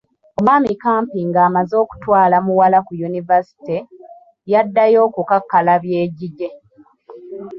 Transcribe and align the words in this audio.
Omwami 0.37 0.69
Kampi 0.83 1.19
ng’amaze 1.29 1.73
okutwala 1.83 2.35
muwala 2.45 2.77
ku 2.85 2.91
yunivasite, 3.01 3.75
yaddayo 4.51 4.99
okukakkalabya 5.07 5.97
egigye. 6.05 6.49